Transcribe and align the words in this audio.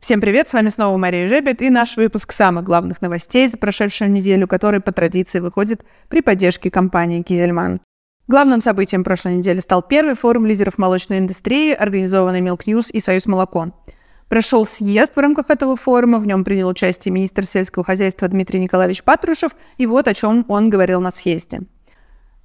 Всем 0.00 0.22
привет, 0.22 0.48
с 0.48 0.54
вами 0.54 0.70
снова 0.70 0.96
Мария 0.96 1.28
Жебет 1.28 1.60
и 1.60 1.68
наш 1.68 1.98
выпуск 1.98 2.32
самых 2.32 2.64
главных 2.64 3.02
новостей 3.02 3.46
за 3.48 3.58
прошедшую 3.58 4.10
неделю, 4.10 4.48
который 4.48 4.80
по 4.80 4.92
традиции 4.92 5.40
выходит 5.40 5.84
при 6.08 6.22
поддержке 6.22 6.70
компании 6.70 7.20
«Кизельман». 7.20 7.82
Главным 8.26 8.62
событием 8.62 9.04
прошлой 9.04 9.34
недели 9.34 9.60
стал 9.60 9.82
первый 9.82 10.14
форум 10.14 10.46
лидеров 10.46 10.78
молочной 10.78 11.18
индустрии, 11.18 11.74
организованный 11.74 12.40
Milk 12.40 12.64
News 12.64 12.90
и 12.90 12.98
Союз 12.98 13.26
Молоко. 13.26 13.74
Прошел 14.30 14.64
съезд 14.64 15.16
в 15.16 15.18
рамках 15.18 15.50
этого 15.50 15.76
форума, 15.76 16.18
в 16.18 16.26
нем 16.26 16.44
принял 16.44 16.68
участие 16.68 17.12
министр 17.12 17.44
сельского 17.44 17.84
хозяйства 17.84 18.26
Дмитрий 18.26 18.58
Николаевич 18.58 19.02
Патрушев, 19.02 19.52
и 19.76 19.84
вот 19.84 20.08
о 20.08 20.14
чем 20.14 20.46
он 20.48 20.70
говорил 20.70 21.02
на 21.02 21.10
съезде. 21.10 21.60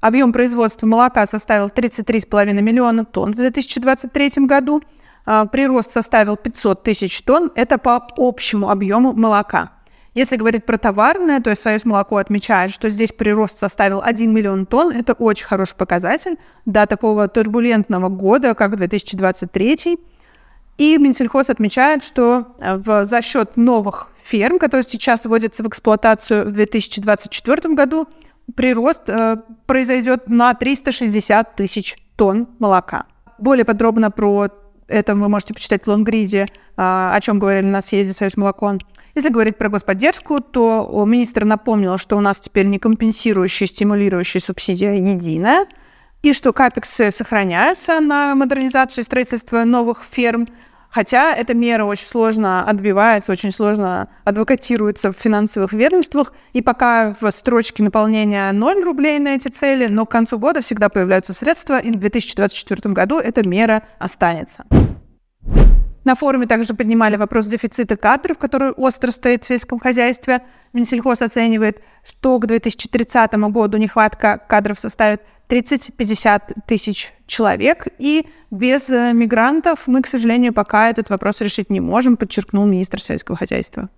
Объем 0.01 0.33
производства 0.33 0.85
молока 0.85 1.25
составил 1.25 1.67
33,5 1.67 2.61
миллиона 2.61 3.05
тонн 3.05 3.31
в 3.31 3.37
2023 3.37 4.45
году, 4.45 4.81
прирост 5.25 5.91
составил 5.91 6.37
500 6.37 6.83
тысяч 6.83 7.21
тонн, 7.21 7.51
это 7.55 7.77
по 7.77 8.07
общему 8.17 8.69
объему 8.69 9.13
молока. 9.13 9.71
Если 10.15 10.37
говорить 10.37 10.65
про 10.65 10.77
товарное, 10.77 11.41
то 11.41 11.49
есть 11.49 11.61
Союз 11.61 11.83
молоко 11.83 12.15
отмечает, 12.15 12.71
что 12.71 12.89
здесь 12.89 13.11
прирост 13.11 13.57
составил 13.57 14.01
1 14.01 14.33
миллион 14.33 14.65
тонн. 14.65 14.91
Это 14.91 15.11
очень 15.11 15.45
хороший 15.45 15.75
показатель 15.75 16.37
до 16.65 16.85
такого 16.87 17.27
турбулентного 17.27 18.07
года, 18.07 18.53
как 18.53 18.77
2023. 18.77 19.99
И 20.77 20.97
Минсельхоз 20.97 21.49
отмечает, 21.49 22.01
что 22.03 22.55
э, 22.61 22.77
в, 22.77 23.03
за 23.03 23.21
счет 23.21 23.57
новых 23.57 24.07
ферм, 24.23 24.57
которые 24.57 24.83
сейчас 24.83 25.25
вводятся 25.25 25.63
в 25.63 25.67
эксплуатацию 25.67 26.45
в 26.45 26.51
2024 26.53 27.73
году, 27.73 28.07
прирост 28.55 29.09
э, 29.09 29.37
произойдет 29.65 30.29
на 30.29 30.53
360 30.53 31.55
тысяч 31.55 31.97
тонн 32.15 32.47
молока. 32.59 33.05
Более 33.37 33.65
подробно 33.65 34.11
про 34.11 34.47
это 34.87 35.15
вы 35.15 35.29
можете 35.29 35.53
почитать 35.53 35.83
в 35.83 35.87
Лонгриде, 35.87 36.45
а, 36.77 37.13
о 37.13 37.21
чем 37.21 37.39
говорили 37.39 37.65
на 37.65 37.81
съезде 37.81 38.13
Союз 38.13 38.37
молоко. 38.37 38.77
Если 39.15 39.29
говорить 39.29 39.57
про 39.57 39.69
господдержку, 39.69 40.41
то 40.41 41.03
министр 41.07 41.45
напомнил, 41.45 41.97
что 41.97 42.17
у 42.17 42.21
нас 42.21 42.39
теперь 42.39 42.65
не 42.65 42.79
компенсирующая, 42.79 43.67
стимулирующая 43.67 44.41
субсидия 44.41 44.93
единая, 44.93 45.67
и 46.21 46.33
что 46.33 46.53
капексы 46.53 47.11
сохраняются 47.11 47.99
на 47.99 48.35
модернизацию 48.35 49.03
и 49.03 49.05
строительство 49.05 49.63
новых 49.63 50.03
ферм, 50.09 50.47
Хотя 50.95 51.35
эта 51.35 51.53
мера 51.53 51.83
очень 51.83 52.05
сложно 52.05 52.63
отбивается, 52.65 53.33
очень 53.33 53.51
сложно 53.51 54.07
адвокатируется 54.23 55.11
в 55.11 55.17
финансовых 55.17 55.73
ведомствах, 55.73 56.31
и 56.53 56.61
пока 56.61 57.13
в 57.19 57.29
строчке 57.31 57.83
наполнения 57.83 58.49
0 58.53 58.81
рублей 58.81 59.19
на 59.19 59.35
эти 59.35 59.49
цели, 59.49 59.87
но 59.87 60.05
к 60.05 60.11
концу 60.11 60.39
года 60.39 60.61
всегда 60.61 60.87
появляются 60.87 61.33
средства, 61.33 61.79
и 61.79 61.91
в 61.91 61.97
2024 61.97 62.93
году 62.93 63.19
эта 63.19 63.45
мера 63.45 63.83
останется. 63.99 64.63
На 66.05 66.13
форуме 66.13 66.45
также 66.45 66.75
поднимали 66.75 67.17
вопрос 67.17 67.47
дефицита 67.47 67.97
кадров, 67.97 68.37
который 68.37 68.69
остро 68.71 69.09
стоит 69.09 69.43
в 69.43 69.47
сельском 69.47 69.79
хозяйстве. 69.79 70.43
Минсельхоз 70.71 71.23
оценивает, 71.23 71.81
что 72.07 72.37
к 72.37 72.45
2030 72.45 73.33
году 73.33 73.77
нехватка 73.77 74.39
кадров 74.47 74.79
составит 74.79 75.23
30-50 75.49 76.41
тысяч 76.67 77.11
человек, 77.25 77.87
и 77.97 78.27
без 78.51 78.89
э, 78.89 79.13
мигрантов 79.13 79.87
мы, 79.87 80.01
к 80.01 80.07
сожалению, 80.07 80.53
пока 80.53 80.89
этот 80.89 81.09
вопрос 81.09 81.41
решить 81.41 81.69
не 81.69 81.79
можем, 81.79 82.17
подчеркнул 82.17 82.65
министр 82.65 83.01
сельского 83.01 83.37
хозяйства. 83.37 83.89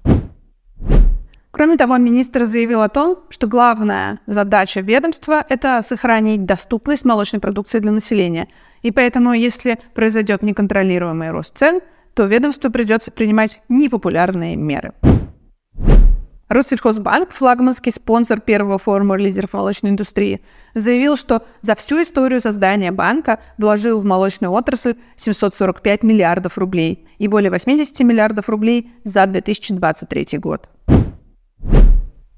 Кроме 1.58 1.76
того, 1.76 1.98
министр 1.98 2.46
заявил 2.46 2.84
о 2.84 2.88
том, 2.88 3.18
что 3.30 3.48
главная 3.48 4.20
задача 4.28 4.80
ведомства– 4.80 5.44
это 5.50 5.82
сохранить 5.82 6.46
доступность 6.46 7.04
молочной 7.04 7.42
продукции 7.42 7.80
для 7.80 7.92
населения. 7.92 8.48
И 8.84 8.92
поэтому, 8.92 9.34
если 9.34 9.80
произойдет 9.96 10.44
неконтролируемый 10.44 11.32
рост 11.32 11.58
цен, 11.58 11.82
то 12.14 12.26
ведомству 12.26 12.70
придется 12.70 13.10
принимать 13.10 13.60
непопулярные 13.70 14.56
меры. 14.56 14.94
Россельхозбанк, 16.48 17.32
флагманский 17.32 17.92
спонсор 17.92 18.40
первого 18.40 18.78
форума 18.78 19.18
лидеров 19.18 19.54
молочной 19.54 19.94
индустрии, 19.94 20.42
заявил, 20.76 21.18
что 21.18 21.42
за 21.62 21.74
всю 21.74 22.04
историю 22.04 22.40
создания 22.40 22.92
банка 22.92 23.40
вложил 23.58 24.00
в 24.00 24.06
молочную 24.06 24.54
отрасль 24.54 24.94
745 25.16 26.04
миллиардов 26.04 26.60
рублей 26.60 27.08
и 27.18 27.28
более 27.28 27.50
80 27.50 28.00
миллиардов 28.02 28.48
рублей 28.48 28.92
за 29.04 29.26
2023 29.26 30.38
год. 30.38 30.70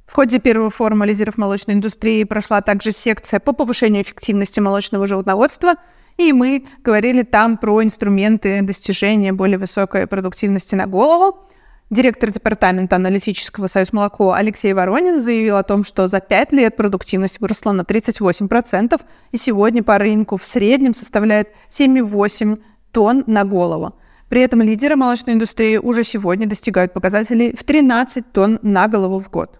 В 0.09 0.15
ходе 0.15 0.39
первого 0.39 0.71
форума 0.71 1.05
лидеров 1.05 1.37
молочной 1.37 1.75
индустрии 1.75 2.23
прошла 2.23 2.61
также 2.61 2.91
секция 2.91 3.39
по 3.39 3.53
повышению 3.53 4.01
эффективности 4.01 4.59
молочного 4.59 5.05
животноводства, 5.05 5.75
и 6.17 6.33
мы 6.33 6.65
говорили 6.83 7.21
там 7.21 7.57
про 7.57 7.83
инструменты 7.83 8.63
достижения 8.63 9.33
более 9.33 9.59
высокой 9.59 10.07
продуктивности 10.07 10.75
на 10.75 10.87
голову– 10.87 11.43
Директор 11.89 12.29
департамента 12.29 12.97
аналитического 12.97 13.65
«Союз 13.65 13.93
молоко» 13.93 14.33
Алексей 14.33 14.73
Воронин 14.73 15.19
заявил 15.19 15.57
о 15.57 15.63
том, 15.63 15.83
что 15.83 16.07
за 16.07 16.19
пять 16.19 16.51
лет 16.51 16.75
продуктивность 16.75 17.39
выросла 17.39 17.71
на 17.71 17.81
38%, 17.81 19.01
и 19.31 19.37
сегодня 19.37 19.81
по 19.81 19.97
рынку 19.97 20.37
в 20.37 20.45
среднем 20.45 20.93
составляет 20.93 21.49
7,8 21.71 22.61
тонн 22.91 23.23
на 23.25 23.43
голову. 23.43 23.95
При 24.29 24.41
этом 24.41 24.61
лидеры 24.61 24.97
молочной 24.97 25.33
индустрии 25.33 25.77
уже 25.77 26.03
сегодня 26.03 26.45
достигают 26.45 26.93
показателей 26.93 27.55
в 27.55 27.63
13 27.63 28.31
тонн 28.31 28.59
на 28.61 28.87
голову 28.87 29.19
в 29.19 29.31
год. 29.31 29.59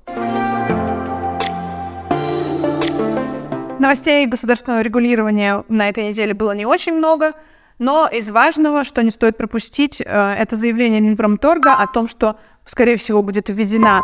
Новостей 3.80 4.26
государственного 4.28 4.82
регулирования 4.82 5.64
на 5.70 5.90
этой 5.90 6.10
неделе 6.10 6.34
было 6.34 6.52
не 6.52 6.66
очень 6.66 6.94
много– 6.94 7.34
но 7.80 8.10
из 8.12 8.30
важного, 8.30 8.84
что 8.84 9.02
не 9.02 9.10
стоит 9.10 9.38
пропустить, 9.38 10.02
э, 10.02 10.06
это 10.06 10.56
заявление 10.58 11.00
Минпромторга 11.00 11.74
о 11.74 11.88
том, 11.88 12.10
что, 12.10 12.36
скорее 12.66 12.98
всего, 12.98 13.24
будет 13.24 13.50
введена 13.50 14.02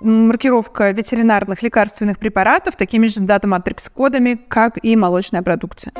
маркировка 0.00 0.90
ветеринарных 0.92 1.62
лекарственных 1.62 2.18
препаратов 2.18 2.76
такими 2.76 3.08
же 3.08 3.20
дата-матрикс-кодами, 3.20 4.40
как 4.48 4.78
и 4.82 4.96
молочная 4.96 5.42
продукция. 5.42 5.92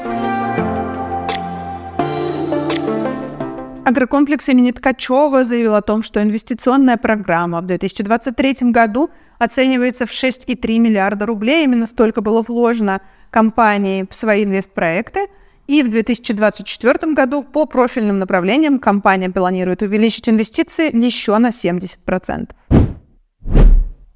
Агрокомплекс 3.84 4.48
имени 4.48 4.70
Ткачева 4.70 5.44
заявил 5.44 5.74
о 5.74 5.82
том, 5.82 6.02
что 6.02 6.22
инвестиционная 6.22 6.96
программа 6.96 7.60
в 7.60 7.66
2023 7.66 8.70
году 8.70 9.10
оценивается 9.38 10.06
в 10.06 10.10
6,3 10.10 10.78
миллиарда 10.78 11.26
рублей. 11.26 11.64
Именно 11.64 11.86
столько 11.86 12.20
было 12.20 12.42
вложено 12.42 13.00
компанией 13.30 14.06
в 14.08 14.14
свои 14.14 14.44
инвестпроекты– 14.44 15.26
и 15.66 15.82
в 15.82 15.90
2024 15.90 17.14
году 17.14 17.42
по 17.42 17.66
профильным 17.66 18.18
направлениям 18.18 18.78
компания 18.78 19.30
планирует 19.30 19.82
увеличить 19.82 20.28
инвестиции 20.28 20.94
еще 20.94 21.38
на 21.38 21.48
70%. 21.48 22.50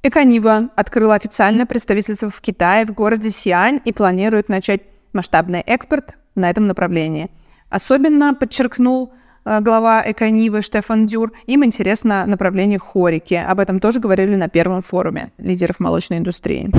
Эконива 0.02 0.70
открыла 0.76 1.14
официальное 1.14 1.66
представительство 1.66 2.28
в 2.28 2.40
Китае 2.40 2.84
в 2.84 2.92
городе 2.92 3.30
Сиань 3.30 3.80
и 3.84 3.92
планирует 3.92 4.48
начать 4.48 4.82
масштабный 5.12 5.60
экспорт 5.60 6.16
на 6.34 6.50
этом 6.50 6.66
направлении. 6.66 7.30
Особенно 7.70 8.34
подчеркнул 8.34 9.12
глава 9.46 10.02
Эконивы 10.04 10.60
Штефан 10.60 11.06
Дюр, 11.06 11.32
им 11.46 11.64
интересно 11.64 12.26
направление 12.26 12.80
хорики. 12.80 13.34
Об 13.34 13.60
этом 13.60 13.78
тоже 13.78 14.00
говорили 14.00 14.34
на 14.34 14.48
первом 14.48 14.82
форуме 14.82 15.32
лидеров 15.38 15.78
молочной 15.78 16.18
индустрии. 16.18 16.70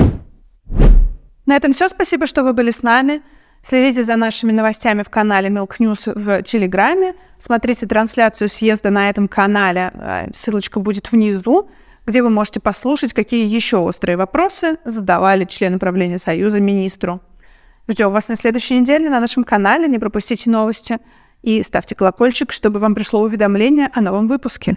На 1.46 1.56
этом 1.56 1.72
все. 1.72 1.88
Спасибо, 1.88 2.26
что 2.26 2.44
вы 2.44 2.52
были 2.52 2.70
с 2.70 2.82
нами. 2.82 3.22
Следите 3.62 4.04
за 4.04 4.16
нашими 4.16 4.52
новостями 4.52 5.02
в 5.02 5.08
канале 5.08 5.48
Milk 5.48 5.78
News 5.78 6.12
в 6.14 6.42
Телеграме. 6.42 7.14
Смотрите 7.38 7.86
трансляцию 7.86 8.48
съезда 8.48 8.90
на 8.90 9.08
этом 9.08 9.28
канале. 9.28 9.90
Э, 9.94 10.28
ссылочка 10.34 10.78
будет 10.78 11.10
внизу, 11.10 11.70
где 12.06 12.22
вы 12.22 12.28
можете 12.28 12.60
послушать, 12.60 13.14
какие 13.14 13.46
еще 13.46 13.78
острые 13.78 14.18
вопросы 14.18 14.76
задавали 14.84 15.44
члены 15.44 15.78
правления 15.78 16.18
Союза 16.18 16.60
министру. 16.60 17.22
Ждем 17.88 18.10
вас 18.10 18.28
на 18.28 18.36
следующей 18.36 18.78
неделе 18.78 19.08
на 19.08 19.18
нашем 19.18 19.42
канале. 19.42 19.88
Не 19.88 19.98
пропустите 19.98 20.50
новости. 20.50 20.98
И 21.48 21.62
ставьте 21.62 21.94
колокольчик, 21.94 22.52
чтобы 22.52 22.78
вам 22.78 22.94
пришло 22.94 23.22
уведомление 23.22 23.88
о 23.94 24.02
новом 24.02 24.26
выпуске. 24.26 24.76